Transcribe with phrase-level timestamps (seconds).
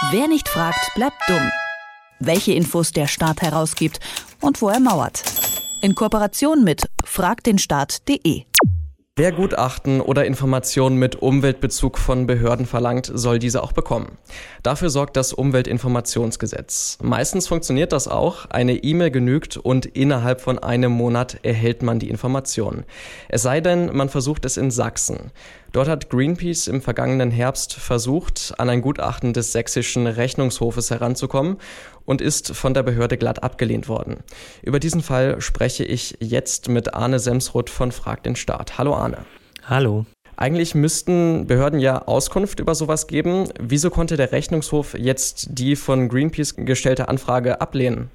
[0.00, 1.50] Wer nicht fragt, bleibt dumm.
[2.20, 3.98] Welche Infos der Staat herausgibt
[4.40, 5.24] und wo er mauert.
[5.82, 8.44] In Kooperation mit fragdenstaat.de.
[9.16, 14.16] Wer Gutachten oder Informationen mit Umweltbezug von Behörden verlangt, soll diese auch bekommen.
[14.62, 16.98] Dafür sorgt das Umweltinformationsgesetz.
[17.02, 18.46] Meistens funktioniert das auch.
[18.46, 22.84] Eine E-Mail genügt und innerhalb von einem Monat erhält man die Informationen.
[23.28, 25.32] Es sei denn, man versucht es in Sachsen.
[25.72, 31.58] Dort hat Greenpeace im vergangenen Herbst versucht, an ein Gutachten des sächsischen Rechnungshofes heranzukommen
[32.04, 34.18] und ist von der Behörde glatt abgelehnt worden.
[34.62, 38.78] Über diesen Fall spreche ich jetzt mit Arne Semsroth von Frag den Staat.
[38.78, 39.26] Hallo Arne.
[39.64, 40.06] Hallo.
[40.40, 43.48] Eigentlich müssten Behörden ja Auskunft über sowas geben.
[43.58, 48.08] Wieso konnte der Rechnungshof jetzt die von Greenpeace gestellte Anfrage ablehnen?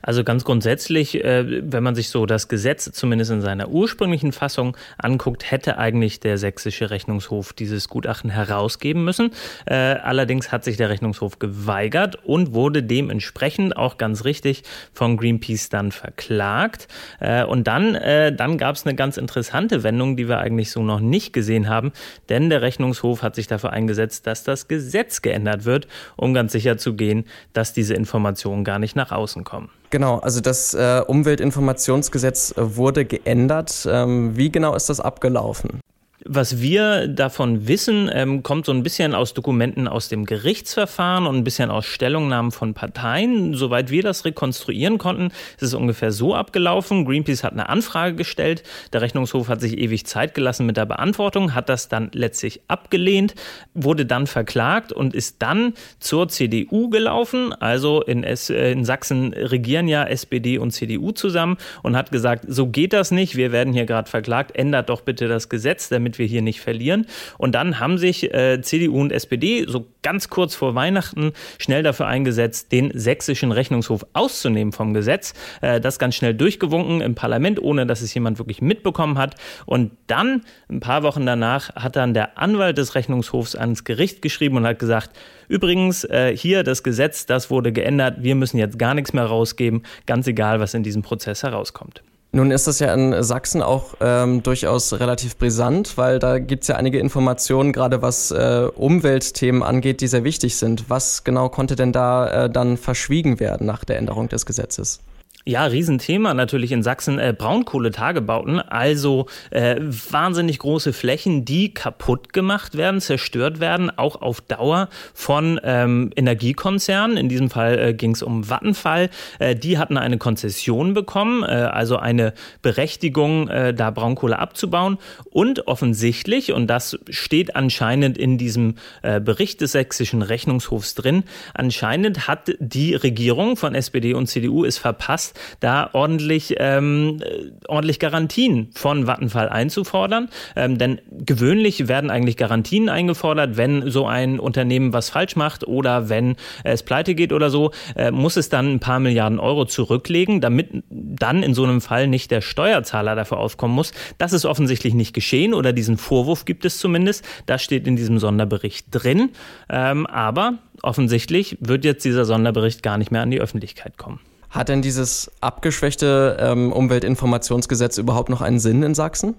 [0.00, 4.74] Also ganz grundsätzlich, äh, wenn man sich so das Gesetz zumindest in seiner ursprünglichen Fassung
[4.96, 9.32] anguckt, hätte eigentlich der sächsische Rechnungshof dieses Gutachten herausgeben müssen.
[9.66, 14.62] Äh, allerdings hat sich der Rechnungshof geweigert und wurde dementsprechend auch ganz richtig
[14.94, 16.88] von Greenpeace dann verklagt.
[17.20, 17.98] Äh, und dann,
[18.36, 21.92] dann gab es eine ganz interessante Wendung, die wir eigentlich so noch nicht gesehen haben,
[22.28, 26.78] denn der Rechnungshof hat sich dafür eingesetzt, dass das Gesetz geändert wird, um ganz sicher
[26.78, 29.70] zu gehen, dass diese Informationen gar nicht nach außen kommen.
[29.90, 33.86] Genau, also das äh, Umweltinformationsgesetz wurde geändert.
[33.90, 35.80] Ähm, wie genau ist das abgelaufen?
[36.28, 41.36] Was wir davon wissen, ähm, kommt so ein bisschen aus Dokumenten aus dem Gerichtsverfahren und
[41.36, 43.54] ein bisschen aus Stellungnahmen von Parteien.
[43.54, 47.04] Soweit wir das rekonstruieren konnten, ist es ungefähr so abgelaufen.
[47.04, 48.64] Greenpeace hat eine Anfrage gestellt.
[48.92, 53.36] Der Rechnungshof hat sich ewig Zeit gelassen mit der Beantwortung, hat das dann letztlich abgelehnt,
[53.74, 57.52] wurde dann verklagt und ist dann zur CDU gelaufen.
[57.52, 62.46] Also in, S äh, in Sachsen regieren ja SPD und CDU zusammen und hat gesagt,
[62.48, 63.36] so geht das nicht.
[63.36, 64.56] Wir werden hier gerade verklagt.
[64.56, 67.06] Ändert doch bitte das Gesetz, damit wir hier nicht verlieren.
[67.38, 72.06] Und dann haben sich äh, CDU und SPD so ganz kurz vor Weihnachten schnell dafür
[72.06, 75.34] eingesetzt, den sächsischen Rechnungshof auszunehmen vom Gesetz.
[75.60, 79.34] Äh, das ganz schnell durchgewunken im Parlament, ohne dass es jemand wirklich mitbekommen hat.
[79.64, 84.56] Und dann, ein paar Wochen danach, hat dann der Anwalt des Rechnungshofs ans Gericht geschrieben
[84.56, 85.10] und hat gesagt,
[85.48, 89.82] übrigens, äh, hier das Gesetz, das wurde geändert, wir müssen jetzt gar nichts mehr rausgeben,
[90.06, 92.02] ganz egal, was in diesem Prozess herauskommt.
[92.32, 96.68] Nun ist das ja in Sachsen auch ähm, durchaus relativ brisant, weil da gibt es
[96.68, 100.90] ja einige Informationen, gerade was äh, Umweltthemen angeht, die sehr wichtig sind.
[100.90, 105.00] Was genau konnte denn da äh, dann verschwiegen werden nach der Änderung des Gesetzes?
[105.48, 112.76] Ja, Riesenthema natürlich in Sachsen äh, Braunkohletagebauten, also äh, wahnsinnig große Flächen, die kaputt gemacht
[112.76, 117.16] werden, zerstört werden, auch auf Dauer von ähm, Energiekonzernen.
[117.16, 119.08] In diesem Fall äh, ging es um Vattenfall.
[119.38, 124.98] Äh, die hatten eine Konzession bekommen, äh, also eine Berechtigung, äh, da Braunkohle abzubauen.
[125.30, 131.22] Und offensichtlich, und das steht anscheinend in diesem äh, Bericht des sächsischen Rechnungshofs drin,
[131.54, 137.98] anscheinend hat die Regierung von SPD und CDU es verpasst, da ordentlich, ähm, äh, ordentlich
[137.98, 140.28] Garantien von Vattenfall einzufordern.
[140.54, 146.08] Ähm, denn gewöhnlich werden eigentlich Garantien eingefordert, wenn so ein Unternehmen was falsch macht oder
[146.08, 150.40] wenn es pleite geht oder so, äh, muss es dann ein paar Milliarden Euro zurücklegen,
[150.40, 153.92] damit dann in so einem Fall nicht der Steuerzahler dafür aufkommen muss.
[154.18, 157.24] Das ist offensichtlich nicht geschehen oder diesen Vorwurf gibt es zumindest.
[157.46, 159.30] Das steht in diesem Sonderbericht drin.
[159.68, 164.20] Ähm, aber offensichtlich wird jetzt dieser Sonderbericht gar nicht mehr an die Öffentlichkeit kommen.
[164.56, 169.34] Hat denn dieses abgeschwächte ähm, Umweltinformationsgesetz überhaupt noch einen Sinn in Sachsen?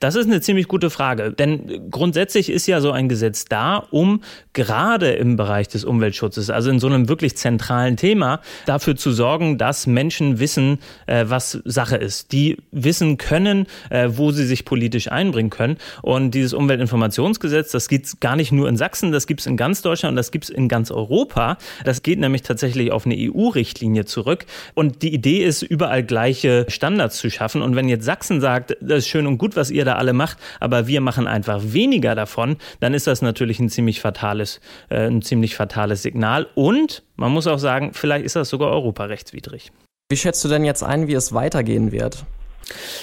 [0.00, 4.22] Das ist eine ziemlich gute Frage, denn grundsätzlich ist ja so ein Gesetz da, um
[4.52, 9.58] gerade im Bereich des Umweltschutzes, also in so einem wirklich zentralen Thema, dafür zu sorgen,
[9.58, 12.32] dass Menschen wissen, äh, was Sache ist.
[12.32, 15.76] Die wissen können, äh, wo sie sich politisch einbringen können.
[16.02, 19.56] Und dieses Umweltinformationsgesetz, das gibt es gar nicht nur in Sachsen, das gibt es in
[19.56, 21.58] ganz Deutschland und das gibt es in ganz Europa.
[21.84, 24.46] Das geht nämlich tatsächlich auf eine EU-Richtlinie zurück.
[24.74, 27.62] Und die Idee ist, überall gleiche Standards zu schaffen.
[27.62, 30.38] Und wenn jetzt Sachsen sagt, das ist schön und gut, was ihr da alle macht,
[30.60, 35.22] aber wir machen einfach weniger davon, dann ist das natürlich ein ziemlich fatales, äh, ein
[35.22, 36.46] ziemlich fatales Signal.
[36.54, 39.72] Und man muss auch sagen, vielleicht ist das sogar europarechtswidrig.
[40.10, 42.24] Wie schätzt du denn jetzt ein, wie es weitergehen wird?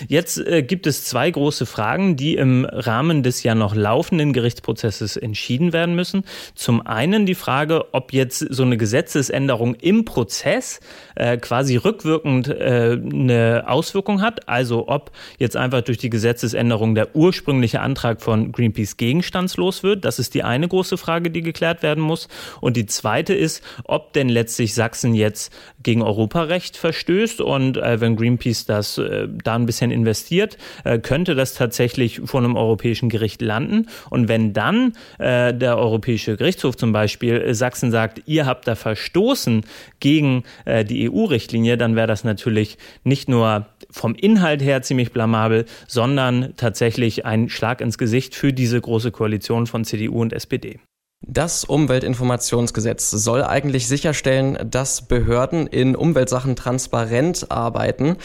[0.07, 5.17] Jetzt äh, gibt es zwei große Fragen, die im Rahmen des ja noch laufenden Gerichtsprozesses
[5.17, 6.23] entschieden werden müssen.
[6.53, 10.79] Zum einen die Frage, ob jetzt so eine Gesetzesänderung im Prozess
[11.15, 17.15] äh, quasi rückwirkend äh, eine Auswirkung hat, also ob jetzt einfach durch die Gesetzesänderung der
[17.15, 20.05] ursprüngliche Antrag von Greenpeace gegenstandslos wird.
[20.05, 22.27] Das ist die eine große Frage, die geklärt werden muss.
[22.61, 28.15] Und die zweite ist, ob denn letztlich Sachsen jetzt gegen Europarecht verstößt und äh, wenn
[28.15, 33.41] Greenpeace das äh, da ein bisschen investiert, äh, könnte das tatsächlich vor einem europäischen Gericht
[33.41, 33.87] landen.
[34.09, 38.75] Und wenn dann äh, der Europäische Gerichtshof zum Beispiel äh, Sachsen sagt, ihr habt da
[38.75, 39.65] verstoßen
[39.99, 45.65] gegen äh, die EU-Richtlinie, dann wäre das natürlich nicht nur vom Inhalt her ziemlich blamabel,
[45.87, 50.79] sondern tatsächlich ein Schlag ins Gesicht für diese große Koalition von CDU und SPD.
[51.27, 58.17] Das Umweltinformationsgesetz soll eigentlich sicherstellen, dass Behörden in Umweltsachen transparent arbeiten.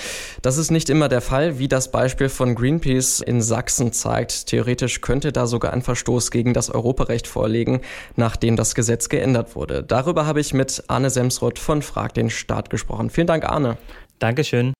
[0.42, 4.48] Das ist nicht immer der Fall, wie das Beispiel von Greenpeace in Sachsen zeigt.
[4.48, 7.80] Theoretisch könnte da sogar ein Verstoß gegen das Europarecht vorliegen,
[8.16, 9.82] nachdem das Gesetz geändert wurde.
[9.82, 13.08] Darüber habe ich mit Arne Semsroth von Frag den Staat gesprochen.
[13.08, 13.78] Vielen Dank, Arne.
[14.18, 14.74] Dankeschön.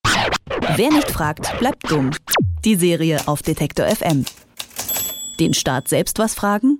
[0.75, 2.11] Wer nicht fragt, bleibt dumm.
[2.65, 4.25] Die Serie auf Detektor FM.
[5.39, 6.79] Den Staat selbst was fragen?